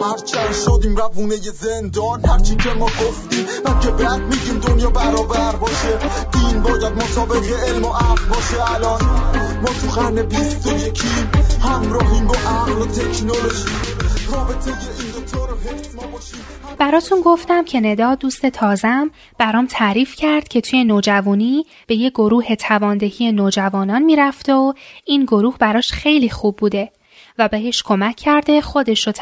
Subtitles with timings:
[0.00, 2.24] هرچند شدیم روونه زندان.
[2.26, 3.46] هرچی که ما گفتیم
[3.82, 5.98] که بعد میگیم دنیا برابر باشه.
[6.32, 8.74] دین باید مسابق علم و عقل باشه.
[8.74, 9.00] الان
[9.62, 11.30] ما تو قرن بیست و یکیم
[11.62, 13.64] همراهیم با عقل و تکنولوژی.
[14.32, 16.40] رابطه این دوتا رو حفظ ما باشیم.
[16.78, 22.54] براتون گفتم که ندا دوست تازم برام تعریف کرد که توی نوجوانی به یه گروه
[22.54, 24.72] تواندهی نوجوانان می‌رفته و
[25.04, 26.92] این گروه براش خیلی خوب بوده.
[27.38, 29.12] و بهش کمک کرده خودش و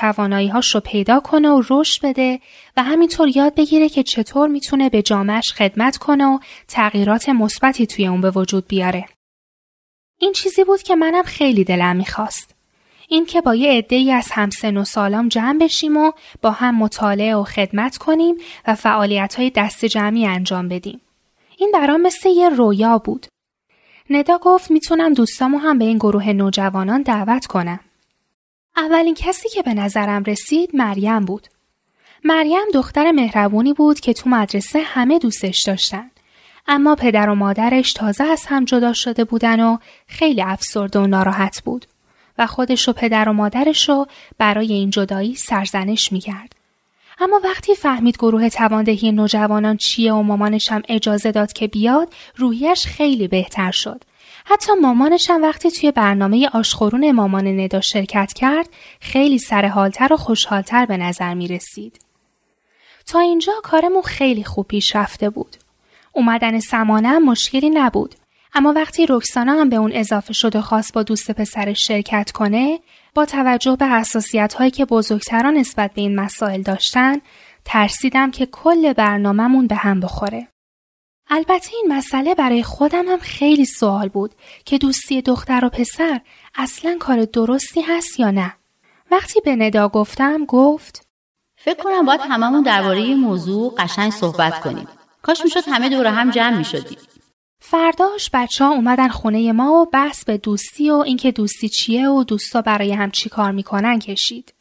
[0.75, 2.41] رو پیدا کنه و رشد بده
[2.77, 8.07] و همینطور یاد بگیره که چطور می‌تونه به جامعش خدمت کنه و تغییرات مثبتی توی
[8.07, 9.07] اون به وجود بیاره.
[10.19, 12.55] این چیزی بود که منم خیلی دلم می‌خواست.
[13.09, 16.13] این که با یه عده از همسن و سالام جمع بشیم و
[16.43, 18.35] با هم مطالعه و خدمت کنیم
[18.67, 21.01] و فعالیت های دست جمعی انجام بدیم.
[21.59, 23.27] این برام مثل یه رویا بود.
[24.11, 27.81] ندا گفت می‌تونم دوستامو هم به این گروه نوجوانان دعوت کنم.
[28.77, 31.49] اولین کسی که به نظرم رسید مریم بود.
[32.25, 36.11] مریم دختر مهربونی بود که تو مدرسه همه دوستش داشتن.
[36.67, 41.63] اما پدر و مادرش تازه از هم جدا شده بودن و خیلی افسرده و ناراحت
[41.65, 41.87] بود
[42.39, 44.07] و خودش و پدر و مادرش رو
[44.39, 46.55] برای این جدایی سرزنش می‌کرد.
[47.21, 52.87] اما وقتی فهمید گروه تواندهی نوجوانان چیه و مامانش هم اجازه داد که بیاد روحیش
[52.87, 54.05] خیلی بهتر شد
[54.45, 58.69] حتی مامانش هم وقتی توی برنامه آشخورون مامان ندا شرکت کرد
[59.01, 61.99] خیلی سرحالتر و خوشحالتر به نظر می رسید.
[63.07, 65.57] تا اینجا کارمون خیلی خوب پیش رفته بود.
[66.13, 68.15] اومدن سمانه هم مشکلی نبود.
[68.55, 72.81] اما وقتی رکسانا هم به اون اضافه شده خواست با دوست پسرش شرکت کنه
[73.15, 77.17] با توجه به حساسیت هایی که بزرگتران نسبت به این مسائل داشتن
[77.65, 80.49] ترسیدم که کل برنامهمون به هم بخوره.
[81.35, 84.35] البته این مسئله برای خودم هم خیلی سوال بود
[84.65, 86.21] که دوستی دختر و پسر
[86.55, 88.55] اصلا کار درستی هست یا نه.
[89.11, 91.07] وقتی به ندا گفتم گفت
[91.57, 94.89] فکر کنم باید هممون درباره موضوع قشنگ صحبت کنیم.
[95.23, 96.99] کاش می‌شد همه دور هم جمع می‌شدیم.
[97.61, 102.25] فرداش بچه ها اومدن خونه ما و بحث به دوستی و اینکه دوستی چیه و
[102.25, 104.55] دوستا برای هم چی کار می‌کنن کشید.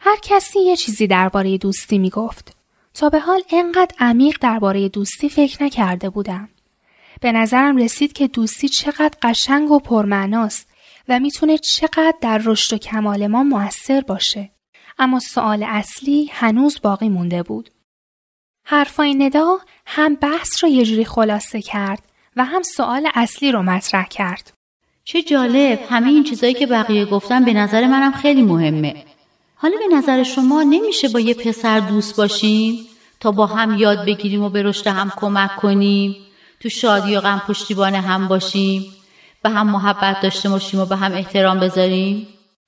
[0.00, 2.51] هر کسی یه چیزی درباره دوستی می‌گفت.
[2.94, 6.48] تا به حال انقدر عمیق درباره دوستی فکر نکرده بودم.
[7.20, 10.68] به نظرم رسید که دوستی چقدر قشنگ و پرمعناست
[11.08, 14.50] و می‌تونه چقدر در رشد و کمال ما موثر باشه.
[14.98, 17.70] اما سوال اصلی هنوز باقی مونده بود.
[18.64, 22.02] حرفای ندا هم بحث رو یه جوری خلاصه کرد
[22.36, 24.52] و هم سوال اصلی رو مطرح کرد.
[25.04, 29.04] چه جالب همه این چیزایی که بقیه گفتن به نظر منم خیلی مهمه.
[29.62, 32.86] حالا به نظر شما نمیشه با یه پسر دوست باشیم؟
[33.20, 36.16] تا با هم یاد بگیریم و به رشد هم کمک کنیم؟
[36.60, 38.92] تو شادی و غم پشتیبان هم باشیم؟
[39.42, 42.26] به هم محبت داشته باشیم و به هم احترام بذاریم؟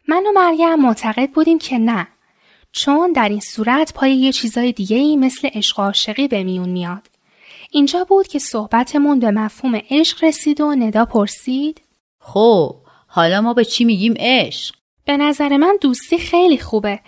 [0.09, 2.09] من و مریم معتقد بودیم که نه.
[2.73, 7.07] چون در این صورت پای یه چیزای دیگه ای مثل عشق عاشقی به میون میاد.
[7.71, 11.81] اینجا بود که صحبتمون به مفهوم عشق رسید و ندا پرسید.
[12.21, 17.01] خب حالا ما به چی میگیم عشق؟ به نظر من دوستی خیلی خوبه.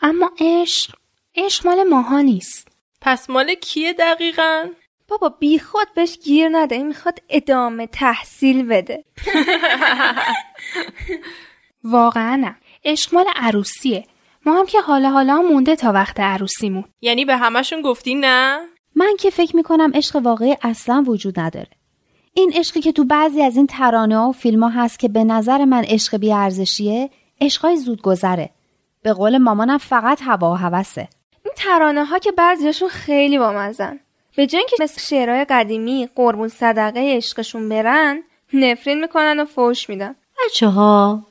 [0.00, 0.94] اما عشق
[1.36, 2.68] عشق مال ماها نیست.
[3.00, 4.68] پس مال کیه دقیقا؟
[5.08, 6.74] بابا بی خود بهش گیر نده.
[6.74, 9.04] این می‌خواد ادامه تحصیل بده.
[11.84, 12.56] واقعا نه.
[12.84, 14.04] عشق مال عروسیه.
[14.46, 16.84] ما هم که حالا حالا مونده تا وقت عروسیمون.
[17.00, 18.60] یعنی به همشون گفتی نه؟
[18.94, 21.70] من که فکر می‌کنم عشق واقعی اصلا وجود نداره.
[22.34, 25.24] این عشقی که تو بعضی از این ترانه ها و فیلم ها هست که به
[25.24, 28.50] نظر من عشق بیارزشیه عشقای زود گذره
[29.02, 31.08] به قول مامانم فقط هوا و هوسه.
[31.44, 34.00] این ترانه ها که بعضیشون خیلی بامزن
[34.36, 38.22] به جای که مثل شعرهای قدیمی قربون صدقه عشقشون برن
[38.52, 40.14] نفرین می‌کنن و فوش میدن.
[40.46, 41.26] بچه ها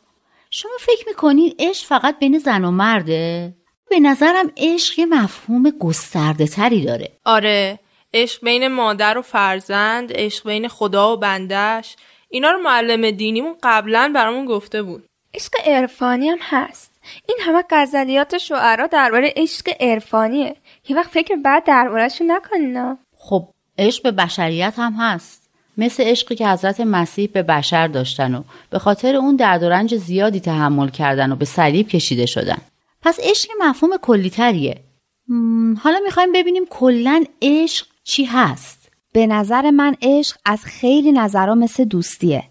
[0.50, 3.54] شما فکر می‌کنین عشق فقط بین زن و مرده؟
[3.90, 7.12] به نظرم عشق یه مفهوم گسترده تری داره.
[7.26, 7.80] آره
[8.14, 11.96] عشق بین مادر و فرزند عشق بین خدا و بندش
[12.30, 15.09] اینا رو معلم دینیمون قبلا برامون گفته بود.
[15.40, 16.92] عشق عرفانی هم هست.
[17.28, 20.56] این همه غزلیات شعرا درباره عشق عرفانیه.
[20.90, 23.48] یه وقت فکر بعد دربارهشون نکنینا خب
[23.78, 25.50] عشق به بشریت هم هست.
[25.78, 29.96] مثل عشقی که حضرت مسیح به بشر داشتن و به خاطر اون درد و رنج
[29.96, 32.58] زیادی تحمل کردن و به صلیب کشیده شدن.
[33.02, 34.76] پس عشق مفهوم کلی تریه
[35.84, 38.92] حالا می‌خوایم ببینیم کلا عشق چی هست.
[39.14, 42.44] به نظر من عشق از خیلی نظرها مثل دوستیه.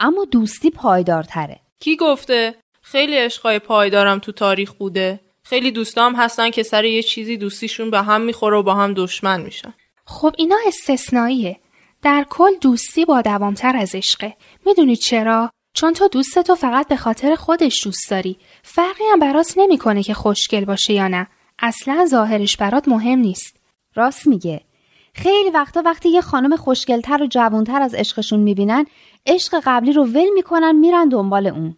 [0.00, 1.60] اما دوستی پایدارتره.
[1.80, 5.20] کی گفته؟ خیلی عشقای پایدارم تو تاریخ بوده.
[5.42, 9.40] خیلی دوستام هستن که سر یه چیزی دوستیشون به هم می‌خوره و با هم دشمن
[9.40, 9.74] میشن.
[10.04, 11.60] خب اینا استثنائیه
[12.02, 14.36] در کل دوستی با دوامتر از عشقه.
[14.66, 18.38] می‌دونی چرا؟ چون تو دوست تو فقط به خاطر خودش دوست داری.
[18.62, 21.26] فرقی هم برات نمی‌کنه که خوشگل باشه یا نه.
[21.58, 23.56] اصلا ظاهرش برات مهم نیست.
[23.94, 24.60] راست میگه.
[25.22, 28.86] خیلی وقتا وقتی یه خانم خوشگلتر و جوانتر از عشقشون می‌بینن
[29.26, 31.76] عشق قبلی رو ول می‌کنن میرن دنبال اون.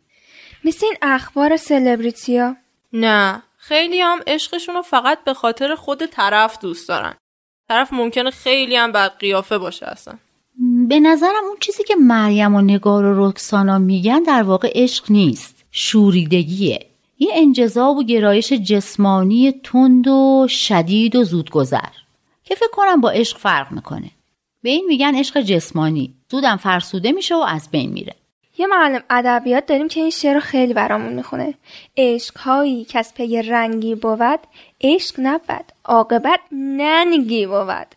[0.64, 2.56] مثل این اخبار سلبریتیا
[2.92, 7.14] نه خیلی هم عشقشون رو فقط به خاطر خود طرف دوست دارن.
[7.68, 10.14] طرف ممکنه خیلی هم بد قیافه باشه اصلا.
[10.88, 15.64] به نظرم اون چیزی که مریم و نگار و رکسانا میگن در واقع عشق نیست.
[15.70, 16.86] شوریدگیه.
[17.18, 21.99] یه انجذاب و گرایش جسمانی تند و شدید و زودگذر.
[22.50, 24.10] که فکر کنم با عشق فرق می‌کنه.
[24.62, 26.14] به این میگن عشق جسمانی.
[26.30, 28.14] زودم فرسوده میشه و از بین میره.
[28.58, 31.54] یه معلم ادبیات داریم که این شعر رو خیلی برامون می‌خونه.
[31.96, 34.40] عشق هایی که از پی رنگی بود
[34.80, 35.64] عشق نبود.
[35.84, 37.94] عاقبت ننگی بود.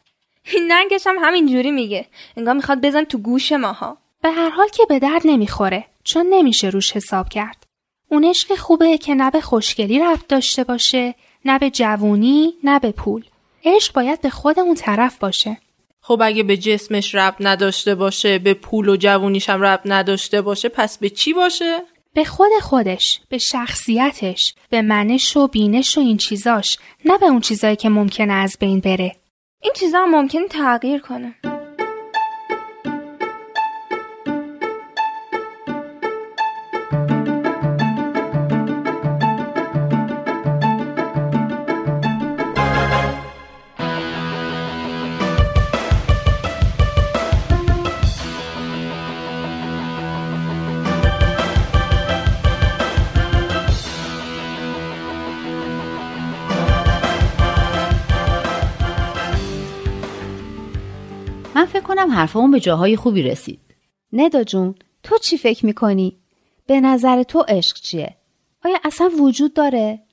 [0.53, 2.05] این ننگش هم همین جوری میگه.
[2.37, 3.97] انگار می‌خواد بزن تو گوش ماها.
[4.21, 7.65] به هر حال که به درد نمی‌خوره چون نمیشه روش حساب کرد.
[8.09, 11.15] اون عشق خوبه که نه به خوشگلی ربط داشته باشه
[11.45, 13.25] نه به جوونی نه به پول.
[13.65, 15.57] عشق باید به خود اون طرف باشه.
[16.01, 20.69] خب اگه به جسمش رب نداشته باشه به پول و جوونیش هم رب نداشته باشه
[20.69, 21.81] پس به چی باشه؟
[22.13, 27.41] به خود خودش به شخصیتش به منش و بینش و این چیزاش نه به اون
[27.41, 29.15] چیزایی که ممکنه از بین بره.
[29.61, 31.35] این چیزا هم ممکن تغییر کنه.
[61.95, 63.59] کنم حرفمون به جاهای خوبی رسید
[64.13, 66.17] ندا جون تو چی فکر می‌کنی؟
[66.67, 68.17] به نظر تو عشق چیه؟
[68.65, 70.03] آیا اصلا وجود داره؟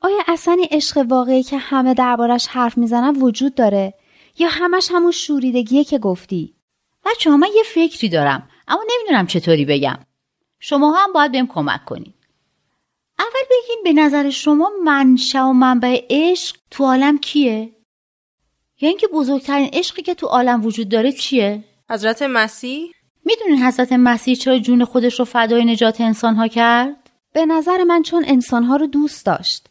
[0.00, 3.94] آیا اصلا این عشق واقعی که همه دربارش حرف می‌زنن وجود داره؟
[4.38, 6.54] یا همش همون شوریدگیه که گفتی؟
[7.04, 9.98] بچه ها من یه فکری دارم اما نمی‌دونم چطوری بگم
[10.60, 12.14] شما هم باید بهم کمک کنید
[13.18, 17.79] اول بگین به نظر شما منشأ و منبع عشق تو عالم کیه؟
[18.80, 22.90] یا اینکه بزرگترین عشقی که تو عالم وجود داره چیه؟ حضرت مسیح؟
[23.24, 28.24] می‌دونین حضرت مسیح چرا جون خودش رو فدای نجات انسانها کرد؟ به نظر من چون
[28.26, 29.66] انسانها رو دوست داشت.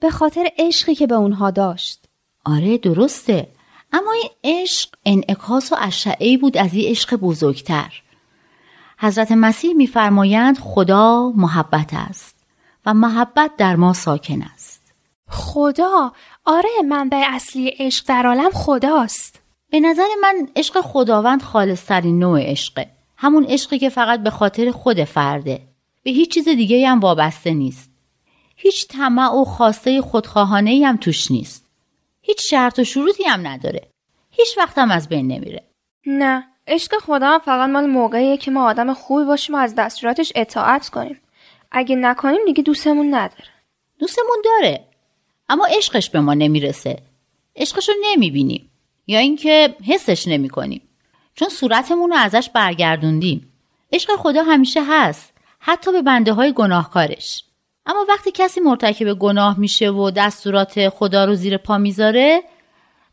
[0.00, 2.04] به خاطر عشقی که به اونها داشت.
[2.44, 3.48] آره درسته.
[3.92, 8.02] اما این عشق انعکاس و اشعه بود از این عشق بزرگتر.
[8.98, 12.36] حضرت مسیح میفرمایند خدا محبت است
[12.86, 14.53] و محبت در ما ساکن است.
[15.28, 16.12] خدا.
[16.44, 19.40] آره منبع اصلی عشق در عالم خداست.
[19.70, 22.86] به نظر من عشق خداوند خالصترین نوع عشقه.
[23.16, 25.60] همون عشقی که فقط به خاطر خود فرده.
[26.02, 27.90] به هیچ چیز دیگه هم وابسته نیست.
[28.56, 31.66] هیچ طمع و خواسته خودخواهانه هم توش نیست.
[32.22, 33.88] هیچ شرط و شروطی هم نداره.
[34.30, 35.64] هیچ وقت هم از بین نمیره.
[36.06, 40.32] نه عشق خدا هم فقط مال موقعیه که ما آدم خوبی باشیم و از دستوراتش
[40.34, 41.20] اطاعت کنیم.
[41.70, 43.50] اگه نکنیم دیگه دوستمون نداره.
[43.98, 44.88] دوستمون داره.
[45.54, 46.98] اما عشقش به ما نمی‌رسه.
[47.56, 48.70] عشقش رو نمی‌بینیم.
[49.06, 50.82] یا اینکه حسش نمی‌کنیم.
[51.34, 53.52] چون صورتمون رو ازش برگردوندیم.
[53.92, 55.32] عشق خدا همیشه هست.
[55.58, 57.44] حتی به بنده های گناهکارش.
[57.86, 62.42] اما وقتی کسی مرتکب گناه میشه و دستورات خدا رو زیر پا می‌ذاره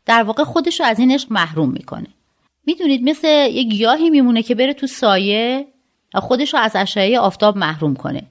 [0.06, 2.08] در واقع خودش رو از این عشق محروم می‌کنه.
[2.66, 5.66] می‌دونید مثل یه گیاهی میمونه که بره تو سایه
[6.14, 8.22] و خودش رو از اشعه آفتاب محروم کنه.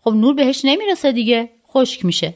[0.00, 1.50] خب نور بهش نمی‌رسه دیگه.
[1.68, 2.34] خشک میشه.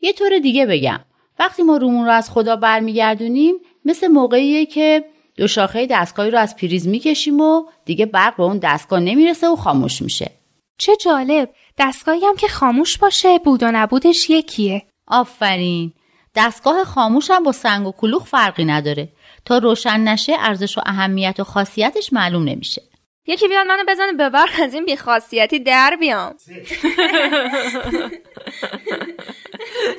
[0.00, 1.00] یه طور دیگه بگم.
[1.38, 3.54] وقتی ما رومون رو از خدا برمیگردونیم
[3.84, 5.04] مثل موقعیه که
[5.36, 9.56] دو شاخه دستگاهی رو از پریز می‌کشیم و دیگه برق به اون دستگاه نمی‌رسه و
[9.56, 10.30] خاموش میشه.
[10.78, 11.50] چه جالب.
[11.78, 14.82] دستگاهی هم که خاموش باشه بود و نبودش یکیه.
[15.06, 15.92] آفرین.
[16.34, 19.08] دستگاه خاموش هم با سنگ و کلوخ فرقی نداره.
[19.44, 22.82] تا روشن نشه ارزش و اهمیت و خاصیتش معلوم نمیشه.
[23.30, 26.34] یکی بیاد منو بزنه ببر از این بیخاصیتی در بیام.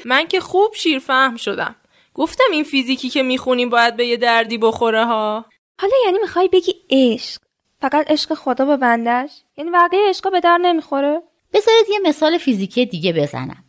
[0.05, 1.75] من که خوب شیر فهم شدم.
[2.13, 5.45] گفتم این فیزیکی که می‌خونیم باید به یه دردی بخوره ها.
[5.79, 7.41] حالا یعنی می‌خوای بگی عشق.
[7.81, 11.21] فقط عشق خدا به بندش؟ یعنی بقیه عشقا به در نمی‌خوره؟
[11.53, 13.63] بذارید یه مثال فیزیکی دیگه بزنم.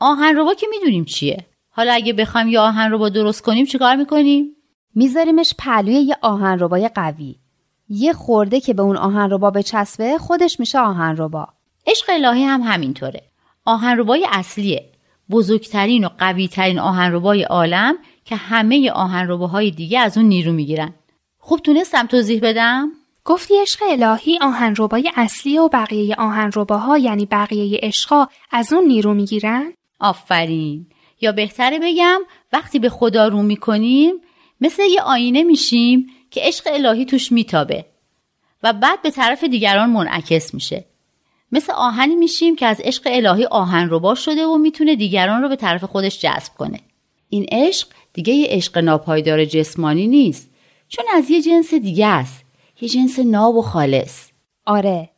[0.00, 1.46] آهن ربا که می‌دونیم چیه.
[1.70, 4.56] حالا اگه بخوایم یه آهن ربا درست کنیم چیکار می‌کنیم؟
[4.94, 7.36] میذاریمش پلوی یه آهنربای قوی.
[7.88, 11.48] یه خورده که به اون آهنربا بچسبه خودش میشه آهنربا.
[11.86, 13.22] عشق الهی هم همینطوره.
[13.64, 14.84] آهنربای اصلیه.
[15.30, 20.94] بزرگترین و قویترین آهنربای عالم که همه آهنرباهای دیگه از اون نیرو می‌گیرن.
[21.38, 22.88] خوب تونستم توضیح بدم؟
[23.24, 29.72] گفتی عشق الهی آهنربای اصلی و بقیه آهنرباها یعنی بقیه عشقا از اون نیرو می‌گیرن؟
[30.00, 30.86] آفرین.
[31.20, 32.20] یا بهتره بگم
[32.52, 34.14] وقتی به خدا رو می‌کنیم
[34.60, 37.84] مثل یه آینه میشیم که عشق الهی توش میتابه
[38.62, 40.84] و بعد به طرف دیگران منعکس میشه.
[41.52, 45.56] مثل آهنی میشیم که از عشق الهی آهن ربا شده و می‌تونه دیگران رو به
[45.56, 46.80] طرف خودش جذب کنه.
[47.28, 50.50] این عشق دیگه یه عشق ناپایدار جسمانی نیست
[50.88, 52.44] چون از یه جنس دیگه است
[52.80, 54.28] یه جنس ناب و خالص.
[54.66, 55.10] آره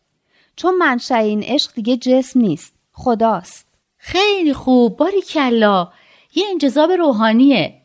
[0.57, 3.67] چون منشأ این عشق دیگه جسم نیست خداست.
[3.97, 5.88] خیلی خوب باری کلا.
[6.35, 7.81] یه انجذاب روحانیه.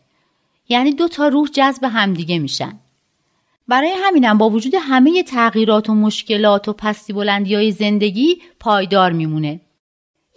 [0.69, 2.79] یعنی دو تا روح جذب همدیگه میشن.
[3.67, 9.61] برای همینم با وجود همه تغییرات و مشکلات و پستی بلندی های زندگی پایدار میمونه.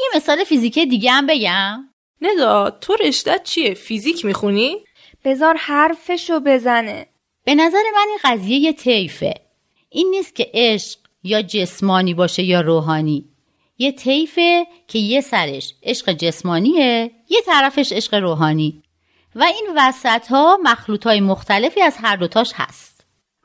[0.01, 1.85] یه مثال فیزیک دیگه هم بگم.
[2.21, 4.77] ندا تو رشتت چیه؟ فیزیک می‌خونی؟
[5.25, 7.07] بذار حرفشو بزنه.
[7.45, 9.35] به نظر من این قضیه یه طیفه.
[9.89, 13.25] این نیست که عشق یا جسمانی باشه یا روحانی.
[13.79, 18.83] یه طیفه که یه سرش عشق جسمانیه یه طرفش عشق روحانی.
[19.35, 22.98] و این وسط ها مخلوط های مختلفی از هر دوتاش هست.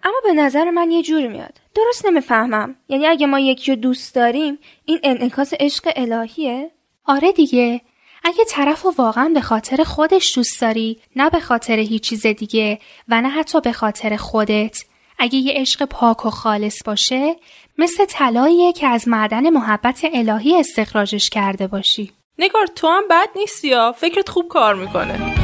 [0.04, 1.58] اما به نظر من یه جوری میاد.
[1.76, 2.76] درست نمی‌فهمم.
[2.90, 6.72] یعنی اگه ما یکی رو دوست داریم این انعکاس عشق الهیه؟
[7.06, 7.82] آره دیگه.
[8.24, 12.80] اگه طرف و واقعا به خاطر خودش دوست داری نه به خاطر هیچ چیز دیگه
[13.08, 14.84] و نه حتی به خاطر خودت.
[15.20, 17.36] اگه یه عشق پاک و خالص باشه
[17.78, 22.12] مثل طلاییه که از معدن محبت الهی استخراجش کرده باشی.
[22.40, 25.43] نگار تو هم بد نیستی یا؟ فکرت خوب کار می‌کنه.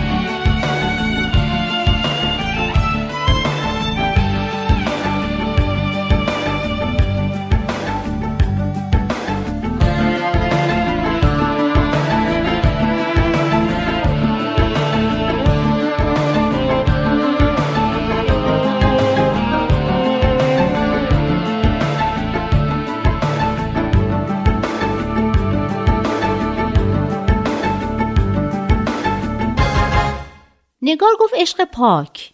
[31.39, 32.31] عشق پاک.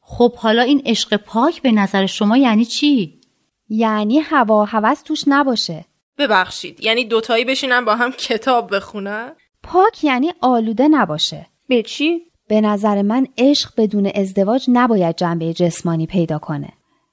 [0.00, 3.20] خب حالا این عشق پاک به نظر شما یعنی چی؟
[3.68, 5.84] یعنی هوا و هوس توش نباشه.
[6.18, 9.32] ببخشید یعنی دوتایی بشینن با هم کتاب بخونن؟
[9.62, 11.46] پاک یعنی آلوده نباشه.
[11.68, 16.72] به چی؟ به نظر من عشق بدون ازدواج نباید جنبه جسمانی پیدا کنه.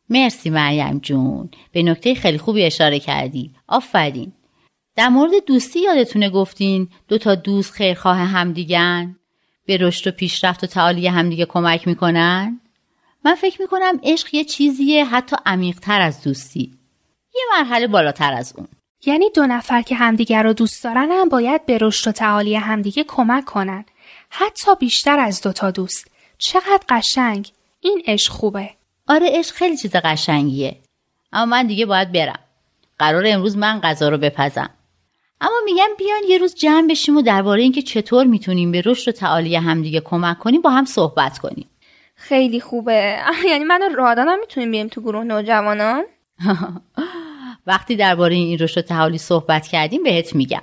[0.09, 1.49] مرسی مریم جون.
[1.71, 3.51] به نکته خیلی خوبی اشاره کردی.
[3.67, 4.33] آفرین.
[4.95, 9.15] در مورد دوستی یادتونه گفتین دو تا دوست خیرخواه همدیگن؟
[9.69, 12.59] به رشد و پیشرفت و تعالی همدیگه کمک می‌کنن؟
[13.25, 16.73] من فکر می‌کنم عشق یه چیزیه حتی عمیقتر از دوستی.
[17.35, 18.67] یه مرحله بالاتر از اون.
[19.05, 23.03] یعنی دو نفر که همدیگر رو دوست دارن هم باید به رشد و تعالی همدیگه
[23.03, 23.85] کمک کنن.
[24.29, 26.11] حتی بیشتر از دوتا دوست.
[26.37, 27.51] چقدر قشنگ.
[27.79, 28.69] این عشق خوبه.
[29.07, 30.77] آره عشق خیلی چیز قشنگیه.
[31.33, 32.39] اما من دیگه باید برم.
[32.99, 34.69] قرار امروز من غذا رو بپزم.
[35.41, 39.11] اما میگم بیان یه روز جمع بشیم و درباره اینکه چطور می‌تونیم به رشد و
[39.11, 41.69] تعالی همدیگه کمک کنیم با هم صحبت کنیم.
[42.15, 43.19] خیلی خوبه.
[43.49, 46.03] یعنی من و رادان هم می‌تونیم بیایم تو گروه نوجوانان؟
[47.67, 50.61] وقتی درباره این رشد و تعالی صحبت کردیم بهت میگم.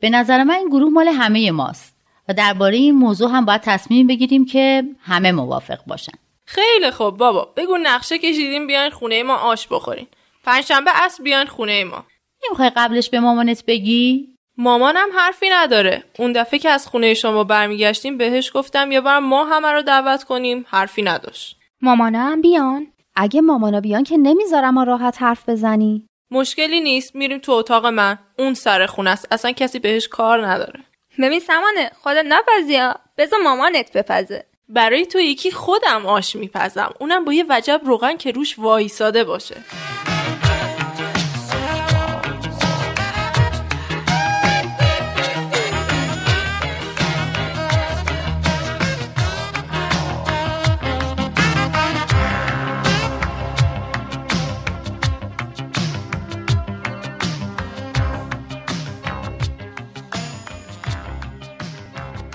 [0.00, 1.96] به نظر من این گروه مال همه ماست
[2.28, 6.12] و درباره این موضوع هم باید تصمیم بگیریم که همه موافق باشن.
[6.44, 7.16] خیلی خوب.
[7.16, 10.06] بابا بگو نقشه کشیدیم بیاین خونه ما آش بخورین
[10.44, 12.04] پنجشنبه اصر بیاین خونه ما.
[12.48, 16.04] نمی‌خوای قبلش به مامانت بگی؟ مامانم حرفی نداره.
[16.18, 20.24] اون دفعه که از خونه شما برمیگشتیم بهش گفتم یه بار ما همه رو دعوت
[20.24, 20.66] کنیم.
[20.68, 21.56] حرفی نداشت.
[21.82, 22.86] مامانا هم بیان.
[23.16, 26.06] اگه مامانا بیان که نمی‌ذارم ما راحت حرف بزنی.
[26.30, 27.14] مشکلی نیست.
[27.14, 28.18] میریم تو اتاق من.
[28.38, 29.28] اون سر خونه است.
[29.30, 30.80] اصلا کسی بهش کار نداره.
[31.18, 34.44] ببین سمانه خودت نپزیا بذار مامانت بپزه.
[34.68, 36.94] برای تو یکی خودم آش میپزم.
[37.00, 39.56] اونم با یه وجب روغن که روش وایساده باشه.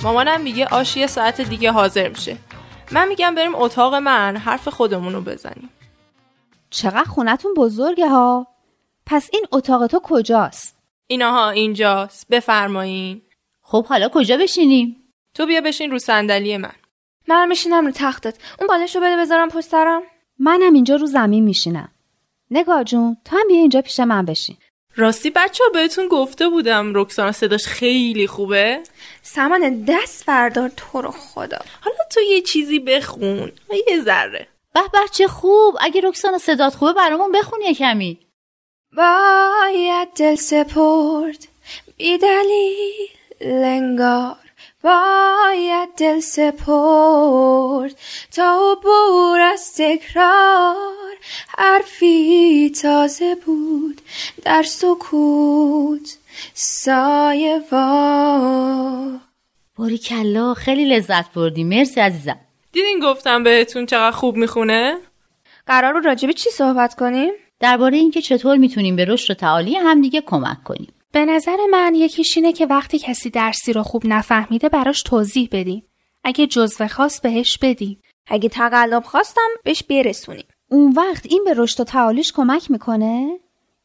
[0.04, 2.38] مامانم میگه آش یه ساعت دیگه حاضر میشه.
[2.92, 5.70] من میگم بریم اتاق من حرف خودمون رو بزنیم.
[6.70, 8.48] چقدر خونتون بزرگه ها.
[9.06, 13.22] پس این اتاق تو کجاست؟ ایناها اینجاست بفرمایین.
[13.62, 14.96] خب حالا کجا بشینیم؟
[15.34, 16.76] تو بیا بشین رو صندلی من.
[17.28, 18.36] من میشینم رو تختت.
[18.60, 20.02] اون بالش رو بده بذارم پشت سرم.
[20.40, 21.92] منم اینجا رو زمین میشینم.
[22.52, 24.58] نگاه جون تو هم بیا اینجا پیش من بشین.
[24.96, 28.80] راستی بچه ها بهتون گفته بودم رکسانا صداش خیلی خوبه.
[29.22, 31.60] سمان دست بردار تو رو خدا.
[31.82, 33.52] حالا تو یه چیزی بخون.
[33.90, 34.48] یه ذره.
[34.74, 35.78] به بچه خوب.
[35.82, 38.20] اگه رکسانا صدات خوبه برامون بخون یه کمی.
[38.98, 41.48] باید دل سپرد.
[41.98, 43.10] بی دلیل
[43.42, 44.43] لنگار
[44.84, 47.96] باید دل سپرد
[48.32, 51.16] تا عبور از تکرار.
[51.58, 54.02] حرفی تازه بود
[54.44, 56.18] در سکوت
[56.54, 59.20] سایه وار.
[59.76, 61.64] باری کلا خیلی لذت بردی.
[61.64, 62.40] مرسی عزیزم.
[62.72, 64.98] دیدین گفتم بهتون چقدر خوب می‌خونه؟
[65.68, 70.22] قرار رو راجبه چی صحبت کنیم؟ درباره اینکه چطور می‌تونیم به رشد و تعالی همدیگه
[70.22, 70.93] کمک کنیم.
[71.14, 75.84] به نظر من یکیش اینه که وقتی کسی درسی رو خوب نفهمیده براش توضیح بدیم.
[76.24, 78.02] اگه جزوه خواست بهش بدیم.
[78.28, 80.46] اگه تقلب خواستم بهش برسونیم.
[80.72, 83.40] اون وقت این به رشد و تعالیش کمک می‌کنه؟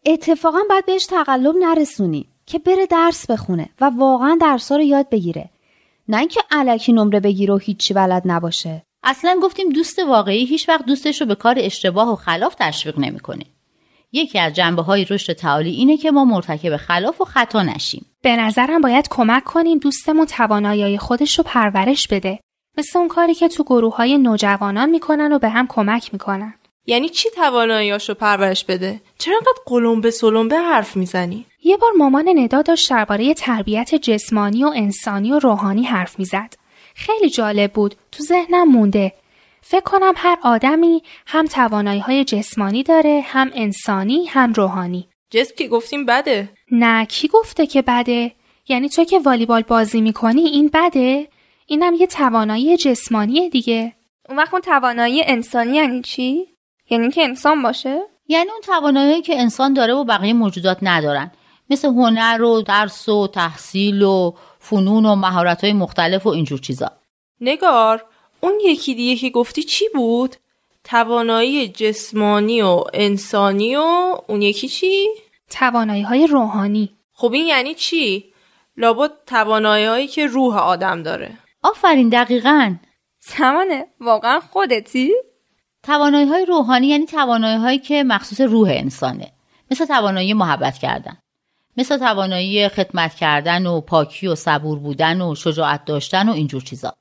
[0.07, 5.51] اتفاقا باید بهش تقلب نرسونیم که بره درس بخونه و واقعا درس رو یاد بگیره.
[6.09, 8.83] نه اینکه علکی نمره بگیره و هیچی بلد نباشه.
[9.03, 13.45] اصلا گفتیم دوست واقعی هیچ وقت دوستش رو به کار اشتباه و خلاف تشویق نمی‌کنه.
[14.13, 18.07] یکی از جنبه های رشد تعالی اینه که ما مرتکب خلاف و خطا نشیم.
[18.23, 22.39] به نظرم باید کمک کنیم دوستمون توانایی خودش رو پرورش بده.
[22.79, 26.55] مثل اون کاری که تو گروه های نوجوانان می‌کنن و به هم کمک می‌کنن.
[26.87, 32.63] یعنی چی تواناییاشو پرورش بده؟ چرا انقدر قلمبه سلمبه حرف می‌زنی؟ یه بار مامان ندا
[32.63, 36.55] داشت درباره تربیت جسمانی و انسانی و روحانی حرف می‌زد.
[36.95, 37.95] خیلی جالب بود.
[38.13, 39.13] تو ذهنم مونده.
[39.71, 45.09] فکر کنم هر آدمی هم توانایی های جسمانی داره هم انسانی هم روحانی.
[45.31, 48.33] جسم که گفتیم بده؟ نه کی گفته که بده؟
[48.69, 51.29] یعنی تو که والیبال بازی می‌کنی این بده؟
[51.67, 53.93] اینم یه توانایی جسمانی دیگه.
[54.29, 56.47] اون وقت اون توانایی انسانی یعنی چی؟
[56.91, 61.31] یعنی که انسان باشه؟ یعنی اون توانایی که انسان داره و بقیه موجودات ندارن.
[61.71, 66.91] مثل هنر و درس و تحصیل و فنون و مهارت های مختلف و اینجور چیزا.
[67.41, 68.05] نگار
[68.41, 70.37] اون یکی دیگه که گفتی چی بود؟
[70.85, 75.09] توانایی جسمانی و انسانی و اون یکی چی؟
[75.51, 78.33] توانایی های روحانی خب این یعنی چی؟
[78.77, 82.77] لابد توانایی هایی که روح آدم داره آفرین دقیقا
[83.21, 85.11] سمانه واقعا خودتی؟
[85.83, 89.33] توانایی های روحانی یعنی توانایی هایی که مخصوص روح انسانه
[89.71, 91.19] مثل توانایی محبت کردن
[91.77, 96.98] مثل توانایی خدمت کردن و پاکی و صبور بودن و شجاعت داشتن و اینجور چیزا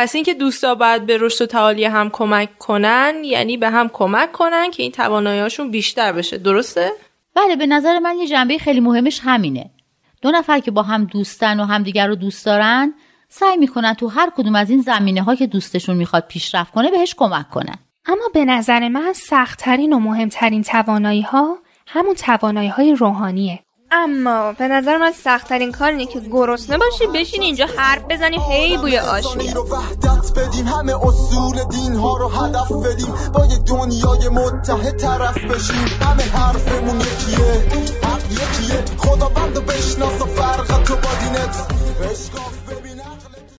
[0.00, 4.32] پس اینکه دوستا باید به رشد و تعالی هم کمک کنن یعنی به هم کمک
[4.32, 6.38] کنن که این تواناییاشون بیشتر بشه.
[6.38, 6.92] درسته؟
[7.34, 9.70] بله به نظر من یه جنبه خیلی مهمش همینه.
[10.22, 12.94] دو نفر که با هم دوستن و همدیگر رو دوست دارن
[13.28, 17.14] سعی می‌کنن تو هر کدوم از این زمینه ها که دوستشون می‌خواد پیشرفت کنه بهش
[17.14, 17.76] کمک کنن.
[18.06, 23.58] اما به نظر من سختترین و مهمترین توانایی ها همون توانایی های روحانیه.
[23.92, 28.76] اما به نظر من سختترین کار اینه که گرسنه باشی بشین اینجا حرف بزنی هی
[28.76, 33.14] بوی آشیه رو وحدت بدیم همه اصول دین ها رو هدف بدیم.
[33.34, 35.86] با یه دنیای متحد طرف بشیم.
[36.00, 37.64] همه حرفمون یکیه
[38.02, 38.84] حق یکیه.
[38.98, 41.66] خداوند و بشناس و فرق تو با دینت.